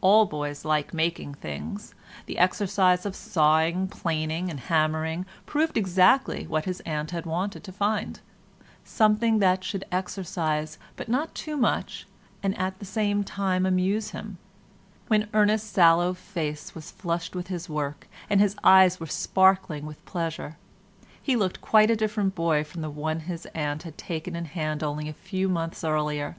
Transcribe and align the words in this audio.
All 0.00 0.24
boys 0.24 0.64
like 0.64 0.94
making 0.94 1.34
things; 1.34 1.96
the 2.26 2.38
exercise 2.38 3.04
of 3.04 3.16
sawing, 3.16 3.88
planing 3.88 4.48
and 4.48 4.60
hammering, 4.60 5.26
proved 5.46 5.76
exactly 5.76 6.46
what 6.46 6.64
his 6.64 6.78
aunt 6.82 7.10
had 7.10 7.26
wanted 7.26 7.64
to 7.64 7.72
find—something 7.72 9.40
that 9.40 9.64
should 9.64 9.84
exercise, 9.90 10.78
but 10.94 11.08
not 11.08 11.34
too 11.34 11.56
much, 11.56 12.06
and 12.40 12.56
at 12.56 12.78
the 12.78 12.84
same 12.84 13.24
time 13.24 13.66
amuse 13.66 14.10
him; 14.10 14.38
when 15.08 15.28
Ernest's 15.34 15.70
sallow 15.70 16.14
face 16.14 16.76
was 16.76 16.92
flushed 16.92 17.34
with 17.34 17.48
his 17.48 17.68
work, 17.68 18.06
and 18.30 18.40
his 18.40 18.54
eyes 18.62 19.00
were 19.00 19.06
sparkling 19.08 19.86
with 19.86 20.04
pleasure, 20.06 20.56
he 21.20 21.34
looked 21.34 21.60
quite 21.60 21.90
a 21.90 21.96
different 21.96 22.36
boy 22.36 22.62
from 22.62 22.80
the 22.80 22.90
one 22.90 23.18
his 23.18 23.44
aunt 23.56 23.82
had 23.82 23.98
taken 23.98 24.36
in 24.36 24.44
hand 24.44 24.84
only 24.84 25.08
a 25.08 25.12
few 25.12 25.48
months 25.48 25.82
earlier. 25.82 26.36